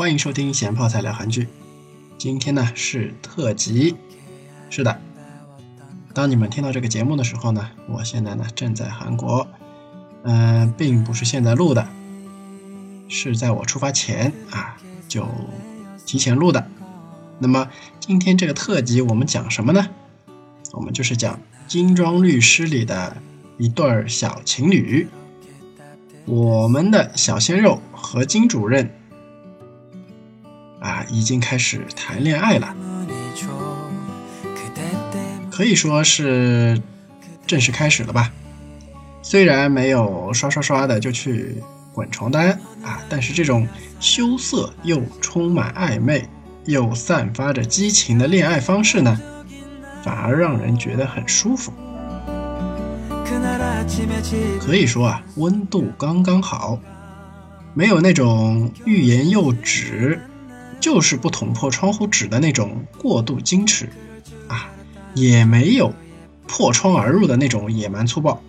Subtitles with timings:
[0.00, 1.46] 欢迎收听闲泡菜聊韩剧。
[2.16, 3.96] 今天呢是特辑，
[4.70, 4.98] 是的。
[6.14, 9.46] 当你们听到这个节目的时候呢，我现在呢正在韩国，
[10.22, 11.86] 嗯，并不是现在录的，
[13.10, 15.28] 是在我出发前啊就
[16.06, 16.66] 提前录的。
[17.38, 17.68] 那么
[18.00, 19.86] 今天这个特辑我们讲什么呢？
[20.72, 21.34] 我们就是讲
[21.68, 23.18] 《金装律师》里的
[23.58, 25.06] 一对小情侣，
[26.24, 28.90] 我们的小鲜肉和金主任。
[31.10, 32.74] 已经开始谈恋爱了，
[35.50, 36.80] 可以说是
[37.46, 38.32] 正式开始了吧。
[39.22, 43.68] 虽然没有刷刷刷的就去滚床单啊，但是这种
[44.00, 46.28] 羞涩又充满暧昧
[46.64, 49.20] 又散发着激情的恋爱方式呢，
[50.02, 51.72] 反而让人觉得很舒服。
[54.60, 56.78] 可以说啊，温度刚刚好，
[57.74, 60.20] 没有那种欲言又止。
[60.80, 63.88] 就是不捅破窗户纸的那种过度矜持，
[64.48, 64.70] 啊，
[65.14, 65.92] 也没有
[66.46, 68.42] 破窗而入的那种野蛮粗暴。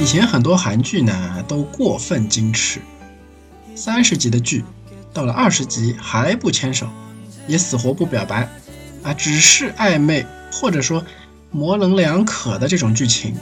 [0.00, 2.80] 以前很多韩剧呢都过分矜持，
[3.74, 4.64] 三十集的剧，
[5.12, 6.86] 到了二十集还不牵手，
[7.48, 8.48] 也死活不表白，
[9.02, 11.04] 啊，只是暧昧或者说
[11.50, 13.34] 模棱两可的这种剧情。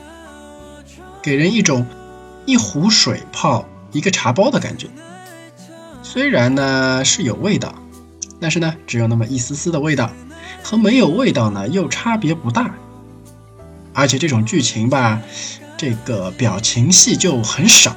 [1.22, 1.86] 给人一种
[2.44, 4.88] 一壶水泡一个茶包的感觉，
[6.02, 7.74] 虽然呢是有味道，
[8.40, 10.10] 但是呢只有那么一丝丝的味道，
[10.64, 12.74] 和没有味道呢又差别不大。
[13.94, 15.22] 而且这种剧情吧，
[15.76, 17.94] 这个表情戏就很少。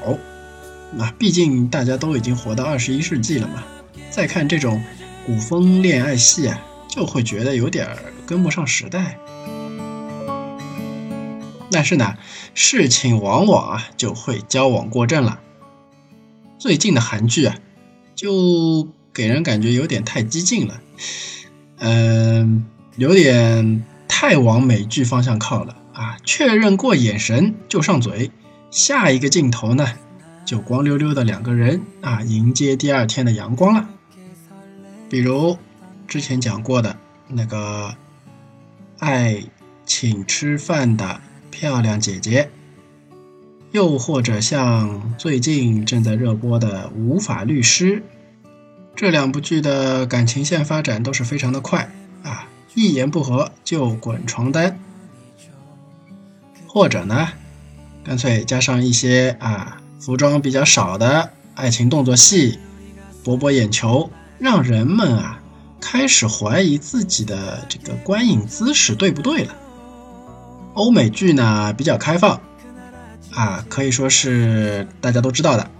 [0.99, 3.63] 啊，毕竟大家都已经活到二十一世纪了嘛，
[4.11, 4.81] 再看这种
[5.25, 7.87] 古风恋爱戏啊，就会觉得有点
[8.25, 9.17] 跟不上时代。
[11.75, 12.15] 但是呢，
[12.53, 15.41] 事情往往啊就会交往过正了。
[16.57, 17.57] 最近的韩剧啊，
[18.15, 20.79] 就给人感觉有点太激进了，
[21.79, 22.65] 嗯，
[22.95, 26.15] 有点太往美剧方向靠了啊。
[26.23, 28.31] 确认过眼神就上嘴，
[28.71, 29.85] 下一个镜头呢，
[30.45, 33.89] 就光溜溜的两个人啊，迎接第二天的阳光了。
[35.09, 35.57] 比如
[36.07, 36.95] 之前讲过的
[37.27, 37.93] 那个
[38.99, 39.43] 爱
[39.85, 41.19] 请吃饭的。
[41.55, 42.49] 漂亮姐姐，
[43.71, 47.99] 又或者像最近正在热播的《无法律师》，
[48.93, 51.89] 这两部剧的感情线发展都是非常的快
[52.23, 54.77] 啊，一言不合就滚床单，
[56.67, 57.29] 或者呢，
[58.03, 62.59] 干脆加上一些啊服装比较少的爱情动作戏，
[63.23, 65.41] 博博眼球，让人们啊
[65.79, 69.55] 开始怀疑自己的这个观影姿势对不对了。
[70.75, 72.41] 欧美剧呢比较开放，
[73.33, 75.71] 啊，可以说是大家都知道的，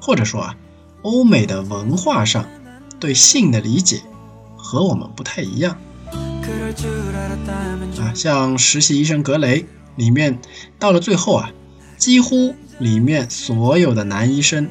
[0.00, 0.56] 或者说啊，
[1.02, 2.44] 欧美的文化上
[2.98, 4.02] 对性的理解
[4.56, 5.78] 和我们不太一样，
[8.00, 9.62] 啊，像《实习医生格雷》
[9.94, 10.40] 里面，
[10.80, 11.52] 到了最后啊，
[11.96, 14.68] 几乎里面所有的男医生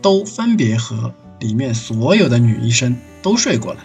[0.00, 3.84] 都分别和里面所有的女医生都睡过了，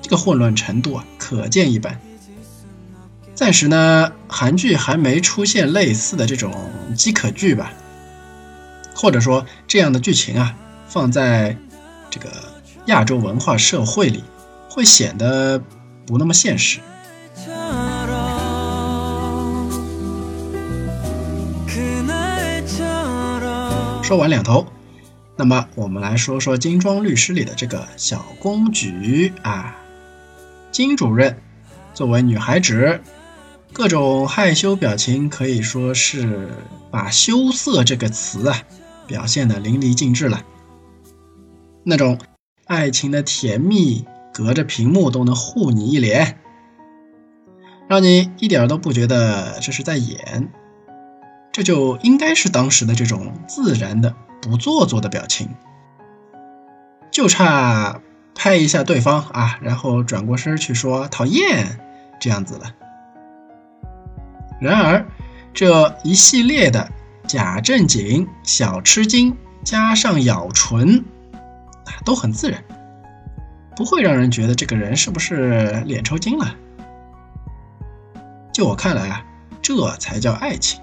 [0.00, 2.00] 这个混乱程度啊，可见一斑。
[3.34, 6.52] 暂时呢，韩剧还没出现类似的这种
[6.94, 7.72] 饥渴剧吧，
[8.94, 10.54] 或者说这样的剧情啊，
[10.86, 11.56] 放在
[12.10, 12.28] 这个
[12.86, 14.22] 亚洲文化社会里，
[14.68, 15.60] 会显得
[16.06, 16.78] 不那么现实。
[24.02, 24.66] 说完两头，
[25.36, 29.74] 那么我们来说说《金装律师》里的这个小公举啊，
[30.70, 31.36] 金主任
[31.94, 33.00] 作为女孩子。
[33.72, 36.50] 各种害羞表情可以说是
[36.90, 38.62] 把“羞涩”这个词啊
[39.06, 40.44] 表现的淋漓尽致了。
[41.82, 42.18] 那种
[42.66, 46.38] 爱情的甜蜜，隔着屏幕都能护你一脸，
[47.88, 50.52] 让你一点都不觉得这是在演。
[51.50, 55.48] 这就应该是当时的这种自然的、不做作的表情，
[57.10, 58.00] 就差
[58.34, 61.80] 拍一下对方啊，然后转过身去说“讨厌”
[62.20, 62.74] 这样子了。
[64.62, 65.06] 然而，
[65.52, 66.88] 这一系列的
[67.26, 71.04] 假正经、小吃惊，加上咬唇，
[71.84, 72.62] 啊，都很自然，
[73.76, 76.54] 不会让人觉得这个人是不是脸抽筋了。
[78.52, 79.24] 就我看来啊，
[79.60, 80.80] 这才叫爱情。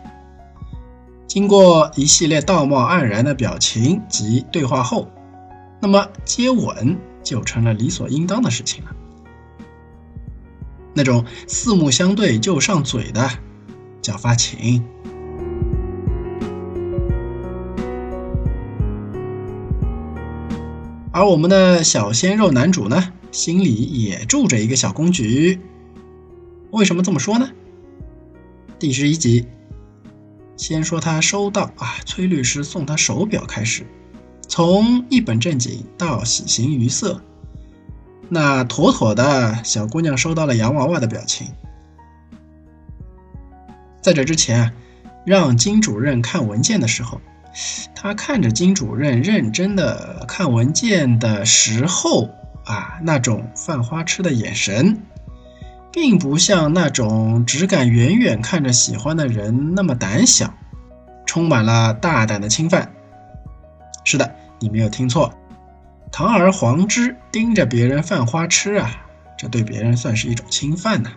[1.27, 5.09] 经过一系列道貌岸然的表情及对话后，
[5.79, 8.91] 那么接吻就成了理所应当的事情了。
[10.93, 13.29] 那种四目相对就上嘴的。
[14.01, 14.83] 叫发情。
[21.11, 25.59] 而我们的小鲜肉男主呢，心里也住着一个小公举。
[26.71, 27.49] 为什么这么说呢？
[28.77, 29.45] 第十一集，
[30.55, 33.85] 先说他收到啊崔律师送他手表开始，
[34.47, 37.19] 从一本正经到喜形于色，
[38.29, 41.47] 那妥妥的小姑娘收到了洋娃娃的表情。
[44.01, 44.73] 在这之前啊，
[45.25, 47.19] 让金主任看文件的时候。
[47.95, 52.29] 他看着金主任认真的看文件的时候
[52.63, 55.01] 啊，那种犯花痴的眼神，
[55.91, 60.53] 并不像那种只敢远远看着喜欢的人那么胆小，
[61.25, 62.93] 充满了大胆的侵犯。
[64.05, 65.33] 是的，你没有听错，
[66.11, 68.91] 堂而皇之盯着别人犯花痴啊，
[69.37, 71.11] 这对别人算是一种侵犯呢。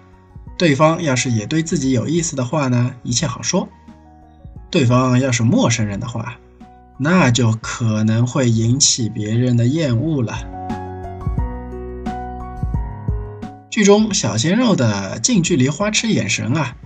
[0.62, 3.68] 对方要是也对自己有意思的话呢，一切好说。
[4.70, 6.36] 对方要是陌生人的话，
[7.00, 10.38] 那就可能会引起别人的厌恶了。
[13.70, 16.76] 剧中小鲜肉的近距离花痴眼神啊，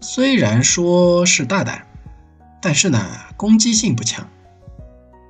[0.00, 1.86] 虽然说是大胆，
[2.62, 2.98] 但是呢，
[3.36, 4.26] 攻击性不强。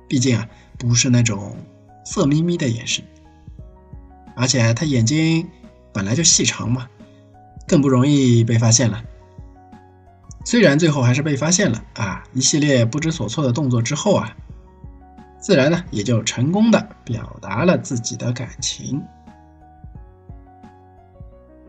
[0.07, 0.47] 毕竟啊，
[0.77, 1.57] 不是那种
[2.05, 3.03] 色眯眯的眼神，
[4.37, 5.45] 而且他眼睛
[5.91, 6.87] 本来就细长嘛，
[7.73, 9.03] 更不容易被发现了。
[10.45, 14.37] 虽然最后还是被发现了啊，一系列不知所措的动作之后啊，
[15.39, 19.01] 自然呢也就成功的表达了自己的感情。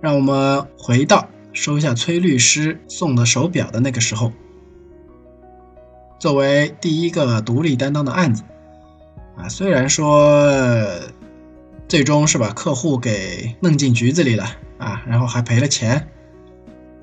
[0.03, 4.31] 让我们回到收下崔律师送的手表的那个时候，
[6.19, 8.43] 作为第一个独立担当的案子
[9.39, 10.53] 啊，虽然说
[11.89, 14.45] 最终是把客户给弄进局子里了
[14.85, 16.07] 啊，然后还赔了钱，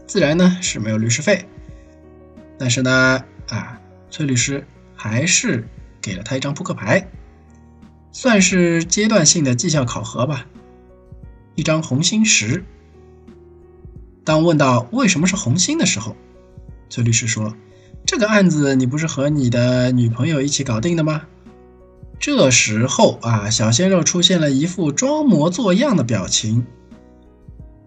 [0.06, 1.46] 自然呢是没有律师费。
[2.60, 3.82] 但是呢，啊，
[4.12, 5.68] 崔律师还是
[6.00, 7.08] 给了他一张扑克牌，
[8.12, 10.46] 算是阶段性的绩效考核吧。
[11.56, 12.64] 一张红心十。
[14.24, 16.16] 当问到为什么是红心的时候，
[16.88, 17.56] 崔律师说
[18.06, 21.24] ：“这个案子你不是和你的女朋友一起搞定的吗？”
[22.20, 26.68] 这时候啊，小鲜肉出现了一副装模作样的表情，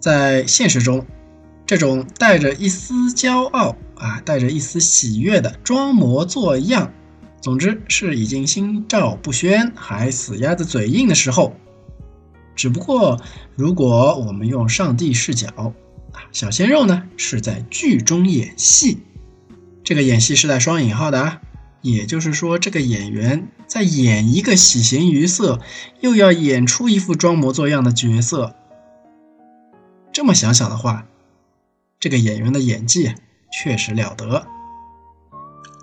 [0.04, 1.06] 在现实中。
[1.64, 6.92] 这种带着一丝骄傲啊，带着一丝喜悦的装模作样，
[7.40, 11.54] 总之是已经心照不宣，还死鸭子嘴硬的时候。
[12.54, 13.18] 只不过，
[13.56, 15.48] 如果我们用上帝视角
[16.12, 18.98] 啊，小鲜肉呢是在剧中演戏，
[19.82, 21.40] 这个演戏是带双引号的啊，
[21.80, 25.60] 也就是说，这个演员在演一个喜形于色，
[26.02, 28.54] 又要演出一副装模作样的角色。
[30.14, 31.06] 这么想想的话。
[32.00, 33.14] 这个演员的演技
[33.50, 34.46] 确实了得，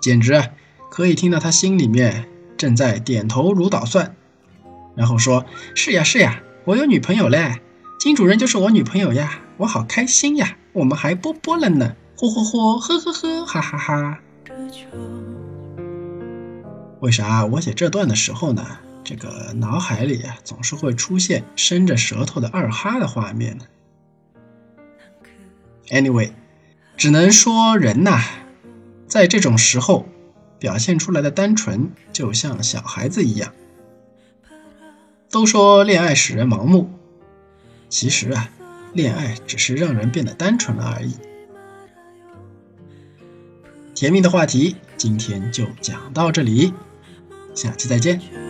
[0.00, 0.50] 简直
[0.88, 4.14] 可以听到他心里面正在点头如捣蒜，
[4.94, 5.44] 然后说
[5.74, 7.60] ：“是呀是呀，我有女朋友嘞，
[7.98, 14.20] 金主任就是我女朋友呀，我好开心呀，我们还啵啵了呢，嚯嚯嚯，呵呵呵，哈哈哈。”
[17.00, 18.64] 为啥我写这段的时候呢，
[19.02, 23.64] 这个脑海里总是会出现伸着舌头的二哈的画面呢
[25.92, 26.32] ？Anyway，
[26.96, 28.18] 只能说人呐，
[29.06, 30.08] 在这种时候
[30.58, 33.52] 表现出来的单纯，就像小孩子一样。
[35.30, 36.90] 都说恋爱使人盲目，
[37.88, 38.50] 其实啊，
[38.94, 41.14] 恋爱只是让人变得单纯了而已。
[43.94, 46.72] 甜蜜的话题今天就讲到这里，
[47.54, 48.41] 下期再见。